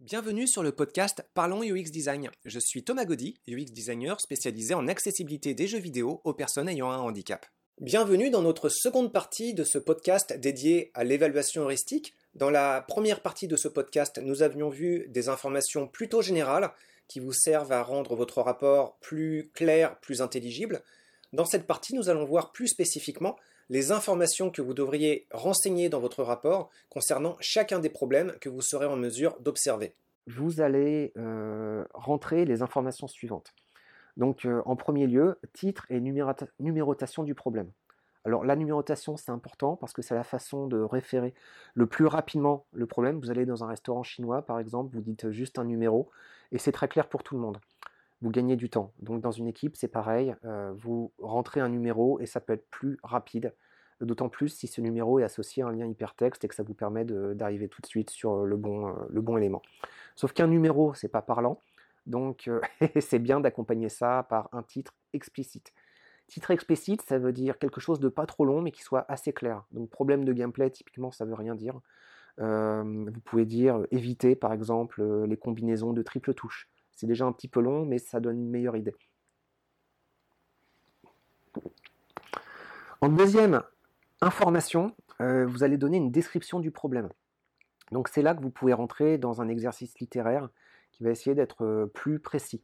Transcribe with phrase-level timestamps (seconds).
[0.00, 2.30] Bienvenue sur le podcast Parlons UX Design.
[2.44, 6.92] Je suis Thomas Gaudy, UX designer spécialisé en accessibilité des jeux vidéo aux personnes ayant
[6.92, 7.44] un handicap.
[7.80, 12.14] Bienvenue dans notre seconde partie de ce podcast dédié à l'évaluation heuristique.
[12.34, 16.70] Dans la première partie de ce podcast, nous avions vu des informations plutôt générales
[17.08, 20.84] qui vous servent à rendre votre rapport plus clair, plus intelligible.
[21.32, 23.36] Dans cette partie, nous allons voir plus spécifiquement
[23.70, 28.62] les informations que vous devriez renseigner dans votre rapport concernant chacun des problèmes que vous
[28.62, 29.94] serez en mesure d'observer.
[30.26, 33.54] Vous allez euh, rentrer les informations suivantes.
[34.16, 37.70] Donc euh, en premier lieu, titre et numérotation du problème.
[38.24, 41.34] Alors la numérotation c'est important parce que c'est la façon de référer
[41.74, 43.20] le plus rapidement le problème.
[43.20, 46.10] Vous allez dans un restaurant chinois par exemple, vous dites juste un numéro
[46.52, 47.58] et c'est très clair pour tout le monde
[48.20, 48.92] vous gagnez du temps.
[49.00, 52.68] Donc dans une équipe, c'est pareil, euh, vous rentrez un numéro et ça peut être
[52.70, 53.54] plus rapide,
[54.00, 56.74] d'autant plus si ce numéro est associé à un lien hypertexte et que ça vous
[56.74, 59.62] permet d'arriver tout de suite sur le bon, euh, le bon élément.
[60.14, 61.60] Sauf qu'un numéro, c'est pas parlant,
[62.06, 62.60] donc euh,
[63.00, 65.72] c'est bien d'accompagner ça par un titre explicite.
[66.28, 69.32] Titre explicite, ça veut dire quelque chose de pas trop long mais qui soit assez
[69.32, 69.64] clair.
[69.72, 71.80] Donc problème de gameplay, typiquement, ça veut rien dire.
[72.36, 76.68] vous pouvez dire éviter par exemple les combinaisons de triple touche.
[76.94, 78.94] C'est déjà un petit peu long, mais ça donne une meilleure idée.
[83.00, 83.62] En deuxième
[84.20, 87.08] information, euh, vous allez donner une description du problème.
[87.92, 90.48] Donc c'est là que vous pouvez rentrer dans un exercice littéraire
[90.92, 92.62] qui va essayer d'être euh, plus précis.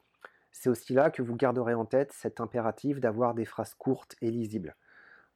[0.52, 4.30] C'est aussi là que vous garderez en tête cet impératif d'avoir des phrases courtes et
[4.30, 4.76] lisibles.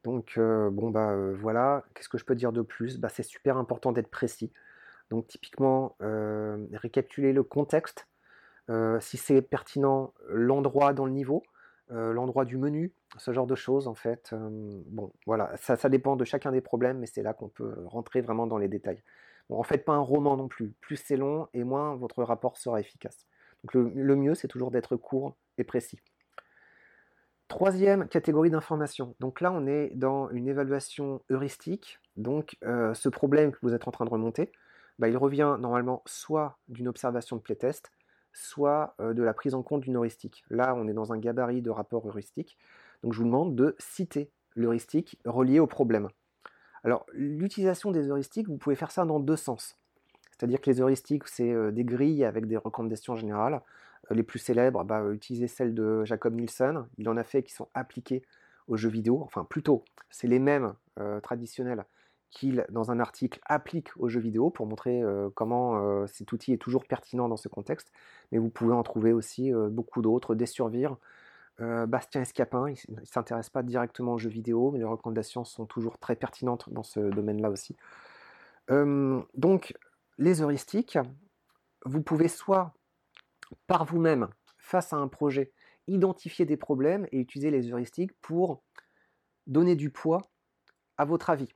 [0.04, 2.98] Donc euh, bon bah voilà, qu'est-ce que je peux dire de plus?
[2.98, 4.52] Bah, C'est super important d'être précis.
[5.10, 5.96] Donc typiquement,
[6.74, 8.06] récapituler le contexte
[9.00, 11.42] si c'est pertinent, l'endroit dans le niveau,
[11.88, 14.30] l'endroit du menu, ce genre de choses en fait.
[14.32, 14.48] Euh,
[14.86, 18.46] bon, voilà, ça, dépend de chacun des problèmes, mais c'est là qu'on peut rentrer vraiment
[18.46, 19.02] dans les détails.
[19.48, 20.74] Bon, en fait, pas un roman non plus.
[20.80, 23.26] Plus c'est long et moins votre rapport sera efficace.
[23.64, 25.98] Donc le, mieux, c'est toujours d'être court et précis.
[27.48, 29.16] Troisième catégorie d'information.
[29.20, 31.98] Donc là, on est dans une évaluation heuristique.
[32.16, 34.52] Donc ce problème que vous êtes en train de remonter,
[34.98, 37.90] bah, il revient normalement soit d'une observation de playtest,
[38.32, 40.44] soit euh, de la prise en compte d'une heuristique.
[40.50, 42.58] Là, on est dans un gabarit de rapport heuristique.
[43.02, 46.08] Donc je vous demande de citer l'heuristique relié au problème.
[46.84, 49.76] Alors, l'utilisation des heuristiques, vous pouvez faire ça dans deux sens.
[50.30, 53.60] C'est-à-dire que les heuristiques, c'est euh, des grilles avec des recommandations générales.
[54.10, 56.86] Euh, les plus célèbres, bah, utilisez celles de Jacob Nielsen.
[56.96, 58.22] Il en a fait qui sont appliquées
[58.68, 59.22] aux jeux vidéo.
[59.24, 60.74] Enfin, plutôt, c'est les mêmes
[61.22, 61.84] traditionnels
[62.30, 66.52] qu'il, dans un article, applique aux jeux vidéo pour montrer euh, comment euh, cet outil
[66.52, 67.92] est toujours pertinent dans ce contexte.
[68.32, 70.46] Mais vous pouvez en trouver aussi euh, beaucoup d'autres, des
[71.58, 71.86] survivre.
[71.86, 75.98] Bastien Escapin, il ne s'intéresse pas directement aux jeux vidéo, mais les recommandations sont toujours
[75.98, 77.76] très pertinentes dans ce domaine-là aussi.
[78.68, 79.74] donc,
[80.18, 80.98] les heuristiques,
[81.84, 82.74] vous pouvez soit
[83.66, 85.52] par vous-même, face à un projet,
[85.86, 88.62] identifier des problèmes et utiliser les heuristiques pour
[89.46, 90.30] donner du poids
[90.98, 91.48] à votre avis.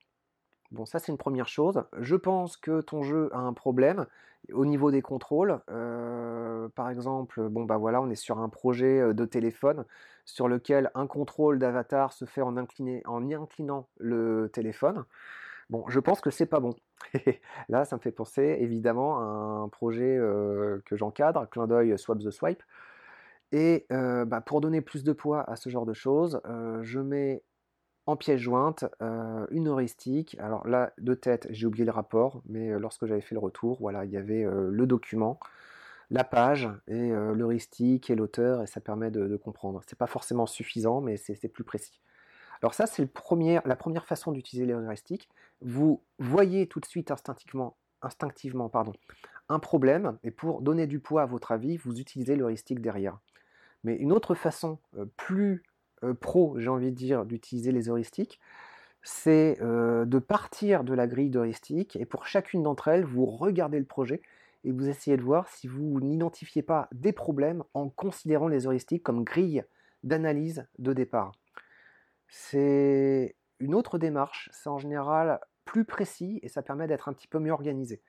[0.70, 1.84] Bon, ça c'est une première chose.
[1.98, 4.06] Je pense que ton jeu a un problème
[4.52, 5.60] au niveau des contrôles.
[5.68, 9.84] Euh, par exemple, bon bah voilà, on est sur un projet euh, de téléphone
[10.24, 15.04] sur lequel un contrôle d'avatar se fait en, y inclinant le téléphone.
[15.70, 16.74] Bon, je pense que c'est pas bon.
[17.68, 19.22] Là, ça me fait penser évidemment à
[19.64, 22.62] un projet euh, que j'encadre, clin d'œil Swap the Swipe.
[23.52, 26.40] Et bah, pour donner plus de poids à ce genre de choses,
[26.80, 27.42] je mets
[28.06, 30.36] en pièce jointe, euh, une heuristique.
[30.40, 33.78] Alors là, de tête, j'ai oublié le rapport, mais euh, lorsque j'avais fait le retour,
[33.80, 35.38] voilà, il y avait euh, le document,
[36.12, 39.80] la page et l'heuristique et l'auteur, et ça permet de, comprendre.
[39.86, 42.00] C'est pas forcément suffisant, mais c'est plus précis.
[42.60, 45.28] Alors ça, c'est la première façon d'utiliser les heuristiques.
[45.62, 48.92] Vous voyez tout de suite instinctivement, pardon,
[49.48, 53.18] un problème, et pour donner du poids à votre avis, vous utilisez l'heuristique derrière.
[53.82, 54.78] Mais une autre façon
[55.16, 55.64] plus
[56.04, 58.38] euh, pro, j'ai envie de dire, d'utiliser les heuristiques,
[59.02, 63.78] c'est euh, de partir de la grille d'heuristiques et pour chacune d'entre elles, vous regardez
[63.78, 64.22] le projet
[64.64, 69.02] et vous essayez de voir si vous n'identifiez pas des problèmes en considérant les heuristiques
[69.02, 69.64] comme grille
[70.02, 71.32] d'analyse de départ.
[72.28, 77.28] C'est une autre démarche, c'est en général plus précis et ça permet d'être un petit
[77.28, 78.02] peu mieux organisé.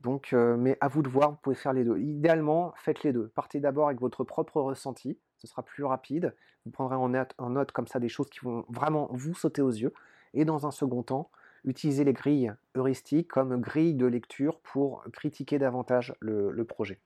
[0.00, 1.98] Donc, euh, mais à vous de voir, vous pouvez faire les deux.
[1.98, 3.28] Idéalement, faites les deux.
[3.28, 6.34] Partez d'abord avec votre propre ressenti, ce sera plus rapide.
[6.64, 9.92] Vous prendrez en note, comme ça des choses qui vont vraiment vous sauter aux yeux.
[10.32, 11.30] Et dans un second temps,
[11.64, 16.98] utilisez les grilles heuristiques comme grille de lecture pour critiquer davantage le, projet.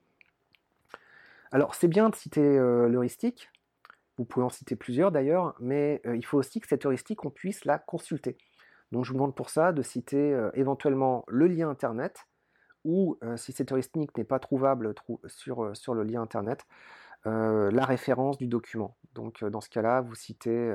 [1.51, 3.49] Alors, c'est bien de citer euh, l'heuristique.
[4.17, 7.29] Vous pouvez en citer plusieurs d'ailleurs, mais euh, il faut aussi que cette heuristique, on
[7.29, 8.37] puisse la consulter.
[8.91, 12.25] Donc, je vous demande pour ça de citer éventuellement le lien internet
[12.85, 14.95] ou si cette heuristique n'est pas trouvable
[15.27, 16.65] sur le lien internet,
[17.25, 18.97] la référence du document.
[19.13, 20.73] Donc dans ce cas-là, vous citez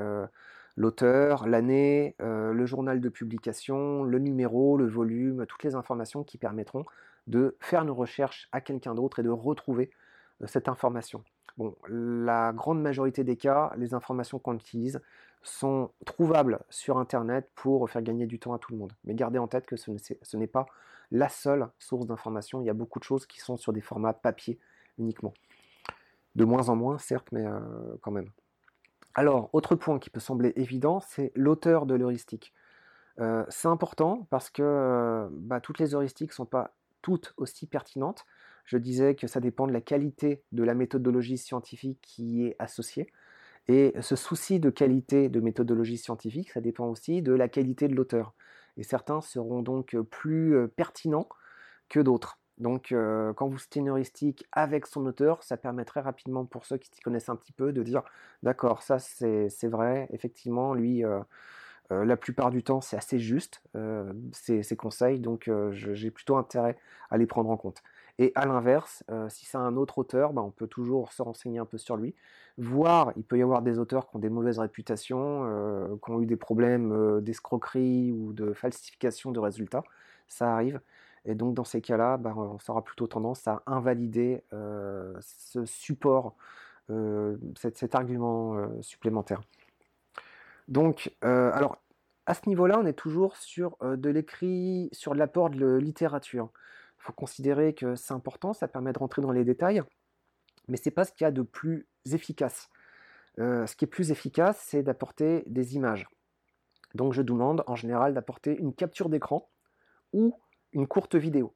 [0.77, 6.85] l'auteur, l'année, le journal de publication, le numéro, le volume, toutes les informations qui permettront
[7.27, 9.91] de faire une recherche à quelqu'un d'autre et de retrouver
[10.47, 11.23] cette information.
[11.57, 15.01] Bon, la grande majorité des cas, les informations qu'on utilise
[15.43, 18.93] sont trouvables sur Internet pour faire gagner du temps à tout le monde.
[19.05, 20.67] Mais gardez en tête que ce n'est pas
[21.13, 22.61] la seule source d'information.
[22.61, 24.59] Il y a beaucoup de choses qui sont sur des formats papier
[24.99, 25.35] uniquement.
[26.35, 27.61] De moins en moins, certes, mais euh,
[28.01, 28.31] quand même.
[29.15, 32.53] Alors, autre point qui peut sembler évident, c'est l'auteur de l'heuristique.
[33.21, 37.67] Euh, c'est important parce que euh, bah, toutes les heuristiques ne sont pas toutes aussi
[37.67, 38.25] pertinentes.
[38.65, 43.13] Je disais que ça dépend de la qualité de la méthodologie scientifique qui est associée.
[43.69, 47.95] Et ce souci de qualité de méthodologie scientifique, ça dépend aussi de la qualité de
[47.95, 48.35] l'auteur.
[48.77, 51.29] Et certains seront donc plus pertinents
[51.89, 52.39] que d'autres.
[52.59, 52.95] Donc,
[53.37, 53.83] quand vous citez
[54.53, 57.83] avec son auteur, ça permettrait rapidement pour ceux qui s'y connaissent un petit peu de
[57.83, 58.03] dire
[58.43, 61.03] d'accord, ça c'est vrai, effectivement, lui,
[61.91, 63.61] la plupart du temps, c'est assez juste,
[64.33, 66.79] ces, conseils, donc j'ai plutôt intérêt
[67.11, 67.83] à les prendre en compte.
[68.21, 71.67] Et à l'inverse, si c'est un autre auteur, bah, on peut toujours se renseigner un
[71.67, 72.15] peu sur lui,
[72.57, 76.27] voir, il peut y avoir des auteurs qui ont des mauvaises réputations, qui ont eu
[76.27, 79.83] des problèmes d'escroquerie ou de falsification de résultats,
[80.29, 80.81] ça arrive.
[81.25, 86.37] Et donc dans ces cas-là, bah, on aura plutôt tendance à invalider ce support,
[87.57, 89.41] cet, argument supplémentaire.
[90.69, 91.79] Donc, alors,
[92.27, 96.51] à ce niveau-là, on est toujours sur de l'écrit, sur l'apport de littérature.
[96.99, 99.83] Il faut considérer que c'est important, ça permet de rentrer dans les détails,
[100.69, 102.69] mais ce n'est pas ce qu'il y a de plus efficace.
[103.39, 106.07] ce qui est plus efficace, c'est d'apporter des images.
[106.95, 109.51] Donc je demande en général d'apporter une capture d'écran
[110.13, 110.39] ou
[110.75, 111.53] une courte vidéo.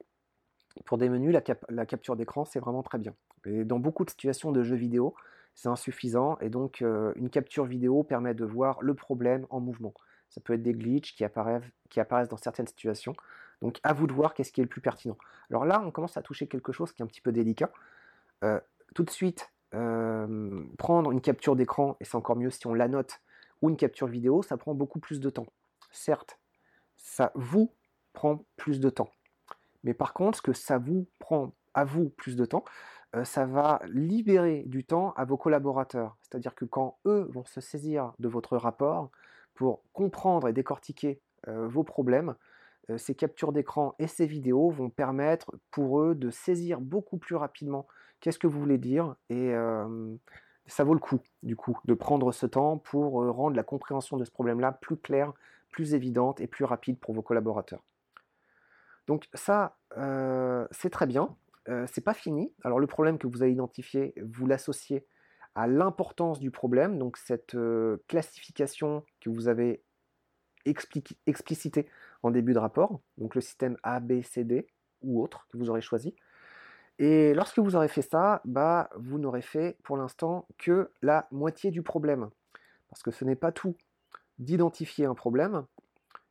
[0.85, 1.37] Pour des menus,
[1.69, 3.15] la, capture d'écran, c'est vraiment très bien.
[3.47, 5.15] Et dans beaucoup de situations de jeux vidéo,
[5.55, 9.93] c'est insuffisant, et donc euh, une capture vidéo permet de voir le problème en mouvement.
[10.29, 13.15] Ça peut être des glitches qui apparaissent, qui apparaissent dans certaines situations.
[13.61, 15.19] Donc à vous de voir qu'est-ce qui est le plus pertinent.
[15.51, 17.73] Alors là, on commence à toucher quelque chose qui est un petit peu délicat.
[18.45, 18.61] Euh,
[18.95, 22.87] tout de suite, euh, prendre une capture d'écran, et c'est encore mieux si on la
[22.87, 23.21] note,
[23.61, 25.47] ou une capture vidéo, ça prend beaucoup plus de temps.
[25.91, 26.39] Certes,
[26.97, 27.73] ça vous
[28.57, 29.11] plus de temps.
[29.85, 32.65] Mais par contre, ce que ça vous prend à vous plus de temps,
[33.17, 36.17] euh, ça va libérer du temps à vos collaborateurs.
[36.21, 39.11] C'est-à-dire que quand eux vont se saisir de votre rapport
[39.55, 42.35] pour comprendre et décortiquer euh, vos problèmes,
[42.91, 47.37] euh, ces captures d'écran et ces vidéos vont permettre pour eux de saisir beaucoup plus
[47.37, 47.87] rapidement
[48.21, 49.53] qu'est-ce que vous voulez dire et
[50.67, 54.25] ça vaut le coup du coup de prendre ce temps pour rendre la compréhension de
[54.25, 55.33] ce problème-là plus claire,
[55.71, 57.83] plus évidente et plus rapide pour vos collaborateurs.
[59.09, 61.35] Donc ça, euh, c'est très bien.
[61.69, 62.53] Euh, c'est pas fini.
[62.63, 65.07] Alors le problème que vous avez identifié, vous l'associez
[65.55, 69.83] à l'importance du problème, donc cette euh, classification que vous avez
[71.27, 71.89] explicitée
[72.23, 74.69] en début de rapport, donc le système A, B, C, D
[75.03, 76.15] ou autre que vous aurez choisi.
[76.99, 81.71] Et lorsque vous aurez fait ça, bah, vous n'aurez fait pour l'instant que la moitié
[81.71, 82.29] du problème.
[82.89, 83.77] Parce que ce n'est pas tout
[84.39, 85.65] d'identifier un problème,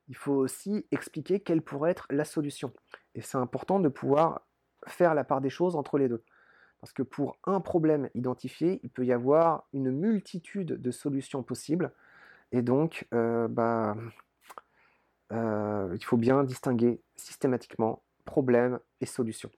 [0.08, 2.72] il faut aussi expliquer quelle pourrait être la solution.
[3.16, 4.42] Et c'est important de pouvoir
[4.86, 6.24] faire la part des choses entre les deux.
[6.80, 11.92] Parce que pour un problème identifié, il peut y avoir une multitude de solutions possibles.
[12.52, 13.98] Et donc, euh, bah,
[15.34, 19.50] euh, il faut bien distinguer systématiquement problème et solution.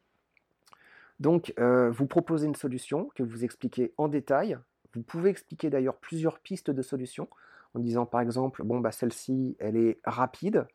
[1.19, 4.57] Donc, euh, vous proposez une solution que vous expliquez en détail.
[4.93, 7.29] Vous pouvez expliquer d'ailleurs plusieurs pistes de solutions
[7.75, 10.67] en disant par exemple, bon, bah, celle-ci, elle est rapide,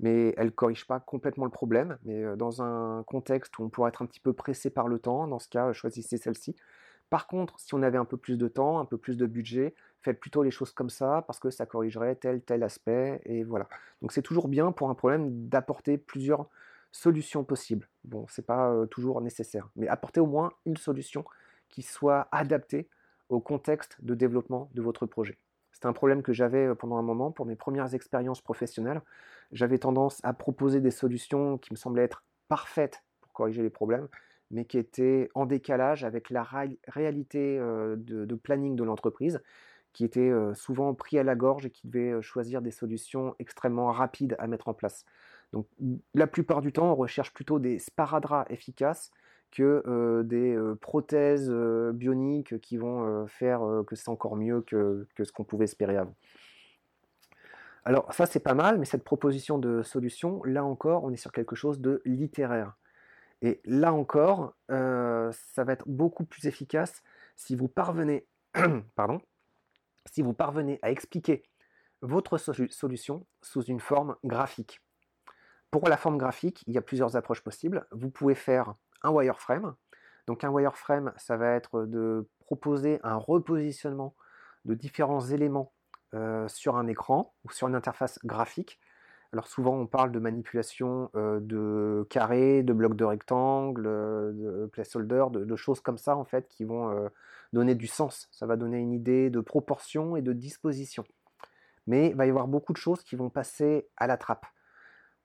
[0.00, 1.98] mais elle ne corrige pas complètement le problème.
[2.04, 4.98] Mais euh, dans un contexte où on pourrait être un petit peu pressé par le
[4.98, 6.56] temps, dans ce cas, choisissez celle-ci.
[7.10, 9.74] Par contre, si on avait un peu plus de temps, un peu plus de budget,
[10.02, 13.66] faites plutôt les choses comme ça parce que ça corrigerait tel tel aspect et voilà.
[14.02, 16.48] Donc c'est toujours bien pour un problème d'apporter plusieurs
[16.92, 17.88] solutions possibles.
[18.04, 21.24] Bon, c'est pas euh, toujours nécessaire, mais apporter au moins une solution
[21.70, 22.88] qui soit adaptée
[23.28, 25.38] au contexte de développement de votre projet.
[25.72, 29.02] C'était un problème que j'avais euh, pendant un moment pour mes premières expériences professionnelles.
[29.52, 34.08] J'avais tendance à proposer des solutions qui me semblaient être parfaites pour corriger les problèmes,
[34.50, 36.46] mais qui étaient en décalage avec la
[36.88, 39.40] réalité euh, de, planning de l'entreprise,
[39.92, 43.90] qui était euh, souvent pris à la gorge et qui devait choisir des solutions extrêmement
[43.92, 45.04] rapides à mettre en place.
[45.52, 45.66] Donc
[46.14, 49.10] la plupart du temps, on recherche plutôt des sparadraps efficaces
[49.50, 55.64] que des prothèses bioniques qui vont faire que c'est encore mieux que, ce qu'on pouvait
[55.64, 56.14] espérer avant.
[57.84, 61.32] Alors ça c'est pas mal, mais cette proposition de solution, là encore, on est sur
[61.32, 62.76] quelque chose de littéraire.
[63.40, 67.02] Et là encore, ça va être beaucoup plus efficace
[67.36, 68.26] si vous parvenez,
[68.96, 69.20] pardon,
[70.12, 71.44] si vous parvenez à expliquer
[72.02, 74.80] votre solution sous une forme graphique.
[75.70, 77.86] Pour la forme graphique, il y a plusieurs approches possibles.
[77.90, 79.74] Vous pouvez faire un wireframe.
[80.26, 84.14] Donc un wireframe, ça va être de proposer un repositionnement
[84.64, 85.72] de différents éléments
[86.14, 88.78] euh, sur un écran ou sur une interface graphique.
[89.32, 94.66] Alors souvent on parle de manipulation euh, de carrés, de blocs de rectangles, euh, de
[94.66, 97.10] placeholder, de, de, choses comme ça en fait qui vont
[97.52, 98.28] donner du sens.
[98.30, 101.04] Ça va donner une idée de proportion et de disposition.
[101.86, 104.46] Mais il va y avoir beaucoup de choses qui vont passer à la trappe.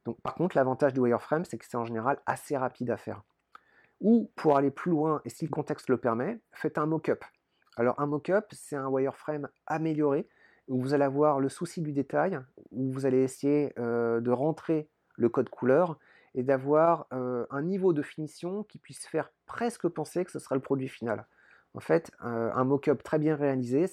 [0.06, 3.22] Donc, par contre, l'avantage du wireframe, c'est que c'est en général assez rapide à faire.
[4.04, 7.24] Ou pour aller plus loin, et si le contexte le permet, faites un mock-up.
[7.78, 10.28] Alors un mock-up, c'est un wireframe amélioré,
[10.68, 12.40] où vous allez avoir le souci du détail,
[12.72, 15.98] où vous allez essayer euh, de rentrer le code couleur
[16.36, 20.56] et d'avoir euh, un niveau de finition qui puisse faire presque penser que ce sera
[20.56, 21.26] le produit final.
[21.74, 23.88] En fait, euh, un mock-up très bien réalisé,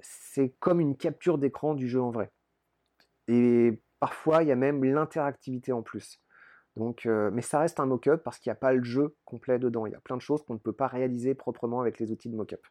[0.00, 2.30] c'est comme une capture d'écran du jeu en vrai.
[3.26, 6.18] Et Parfois, il y a même l'interactivité en plus.
[6.76, 9.58] Donc, euh, mais ça reste un mock-up parce qu'il n'y a pas le jeu complet
[9.58, 9.86] dedans.
[9.86, 12.28] Il y a plein de choses qu'on ne peut pas réaliser proprement avec les outils
[12.28, 12.64] de mock-up.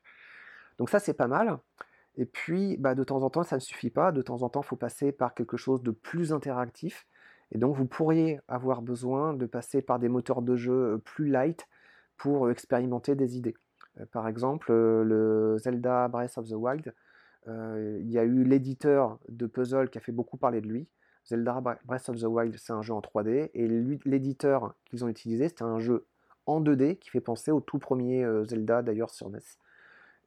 [0.77, 1.59] Donc ça, c'est pas mal.
[2.15, 4.11] Et puis, bah, de temps en temps, ça ne suffit pas.
[4.11, 7.07] De temps en temps, il faut passer par quelque chose de plus interactif.
[7.51, 11.29] Et donc, vous pourriez avoir besoin de passer par des moteurs de jeu euh, plus
[11.29, 11.67] light
[12.17, 13.55] pour euh, expérimenter des idées.
[14.11, 16.93] Par exemple, le Zelda Breath of the Wild,
[17.47, 20.87] il y a eu l'éditeur de puzzle qui a fait beaucoup parler de lui.
[21.25, 23.67] Zelda Breath of the Wild, c'est un jeu en 3D, et
[24.05, 26.05] l'éditeur qu'ils ont utilisé, c'était un jeu
[26.45, 29.39] en 2D qui fait penser au tout premier euh, Zelda d'ailleurs sur NES.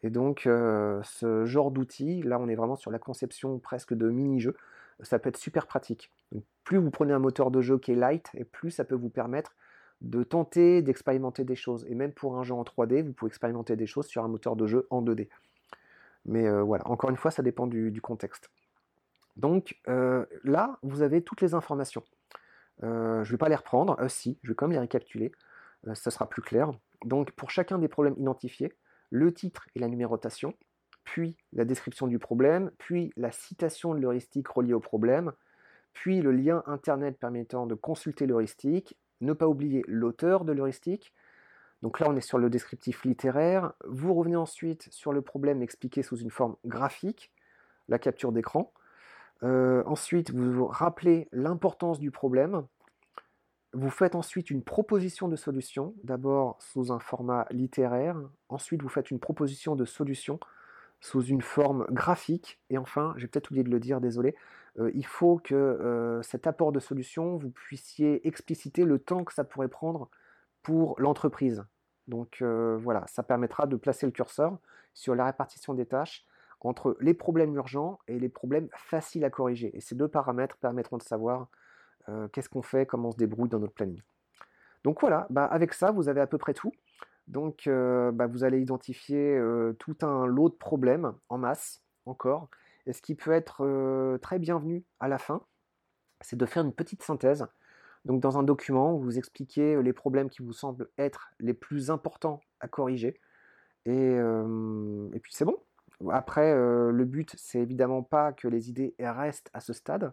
[0.05, 4.09] Et donc euh, ce genre d'outil, là on est vraiment sur la conception presque de
[4.09, 4.57] mini-jeu,
[5.01, 6.11] ça peut être super pratique.
[6.65, 9.11] plus vous prenez un moteur de jeu qui est light, et plus ça peut vous
[9.11, 9.55] permettre
[10.01, 11.87] de tenter d'expérimenter des choses.
[11.89, 14.57] Et même pour un jeu en 3D, vous pouvez expérimenter des choses sur un moteur
[14.57, 15.29] de jeu en 2D.
[16.27, 18.51] Mais euh, voilà, encore une fois, ça dépend du contexte.
[19.37, 22.05] Donc euh, là, vous avez toutes les informations.
[22.83, 25.33] Euh, je ne vais pas les reprendre, euh, si, je vais quand même les récapituler,
[25.95, 26.71] ça sera plus clair.
[27.05, 28.73] Donc pour chacun des problèmes identifiés,
[29.11, 30.55] le titre et la numérotation,
[31.05, 35.33] puis la description du problème, puis la citation de l'heuristique reliée au problème,
[35.93, 41.13] puis le lien internet permettant de consulter l'heuristique, ne pas oublier l'auteur de l'heuristique.
[41.83, 43.73] Donc là, on est sur le descriptif littéraire.
[43.87, 47.33] Vous revenez ensuite sur le problème expliqué sous une forme graphique,
[47.89, 48.73] la capture d'écran.
[49.43, 52.67] Euh, ensuite, vous vous rappelez l'importance du problème.
[53.73, 58.17] Vous faites ensuite une proposition de solution, d'abord sous un format littéraire.
[58.49, 60.39] Ensuite, vous faites une proposition de solution
[61.01, 62.61] sous une forme graphique.
[62.71, 64.37] Et enfin, j'ai peut-être oublié de le dire, désolé,
[64.79, 69.33] euh, il faut que euh, cet apport de solution, vous puissiez expliciter le temps que
[69.33, 70.09] ça pourrait prendre
[70.63, 71.65] pour l'entreprise.
[72.09, 74.59] Donc voilà, ça permettra de placer le curseur
[74.93, 76.27] sur la répartition des tâches
[76.65, 79.77] entre les problèmes urgents et les problèmes faciles à corriger.
[79.77, 81.49] Et ces deux paramètres permettront de savoir
[82.09, 84.01] euh, qu'est-ce qu'on fait, comment on se débrouille dans notre planning.
[84.85, 86.73] Donc voilà, bah avec ça, vous avez à peu près tout.
[87.29, 92.49] Donc euh, bah vous allez identifier euh, tout un lot de problèmes en masse, encore.
[92.87, 95.43] Et ce qui peut être très bienvenu à la fin,
[96.21, 97.47] c'est de faire une petite synthèse.
[98.05, 102.41] Donc dans un document, vous expliquez les problèmes qui vous semblent être les plus importants
[102.59, 103.21] à corriger.
[103.85, 105.57] Et, et puis c'est bon,
[106.11, 110.13] après, euh, le but, c'est évidemment pas que les idées restent à ce stade,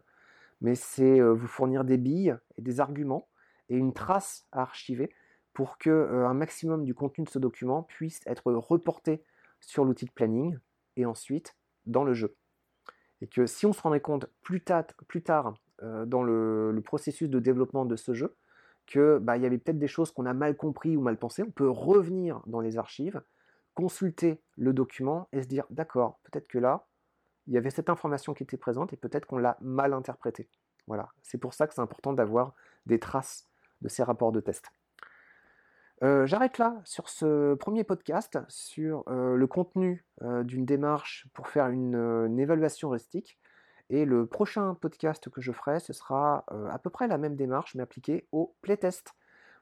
[0.62, 3.28] mais c'est euh, vous fournir des billes et des arguments
[3.70, 5.14] et une trace à archiver
[5.54, 9.24] pour que euh, un maximum du contenu de ce document puisse être reporté
[9.60, 10.58] sur l'outil de planning
[10.96, 11.56] et ensuite
[11.86, 12.36] dans le jeu.
[13.22, 17.98] Et que si on se rendait compte plus, tard, dans le, processus de développement de
[17.98, 18.38] ce jeu,
[18.86, 21.52] qu'il bah, y avait peut-être des choses qu'on a mal compris ou mal pensées, on
[21.52, 23.22] peut revenir dans les archives
[23.80, 26.86] consulter le document et se dire d'accord, peut-être que là,
[27.48, 30.50] il y avait cette information qui était présente et peut-être qu'on l'a mal interprétée.
[30.88, 32.54] Voilà, c'est pour ça que c'est important d'avoir
[32.88, 33.48] des traces
[33.82, 34.70] de ces rapports de test.
[36.04, 41.48] Euh, j'arrête là sur ce premier podcast sur euh, le contenu euh, d'une démarche pour
[41.48, 43.40] faire une, évaluation heuristique.
[43.90, 47.74] Et le prochain podcast que je ferai, ce sera à peu près la même démarche,
[47.76, 49.16] mais appliquée au playtest.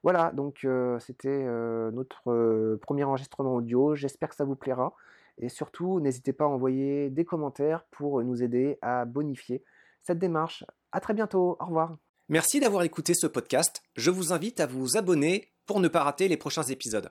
[0.03, 0.65] Voilà, donc
[0.99, 1.43] c'était
[1.91, 3.95] notre premier enregistrement audio.
[3.95, 4.93] J'espère que ça vous plaira.
[5.39, 9.63] Et surtout, n'hésitez pas à envoyer des commentaires pour nous aider à bonifier
[10.01, 10.63] cette démarche.
[10.91, 11.57] À très bientôt.
[11.59, 11.97] Au revoir.
[12.29, 13.81] Merci d'avoir écouté ce podcast.
[13.95, 17.09] Je vous invite à vous abonner pour ne pas rater les prochains épisodes.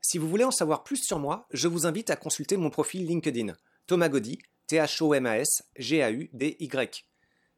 [0.00, 3.06] Si vous voulez en savoir plus sur moi, je vous invite à consulter mon profil
[3.06, 3.54] LinkedIn,
[3.86, 7.09] Thomas Gaudy, T-H-O-M-A-S, G-A-U-D-Y.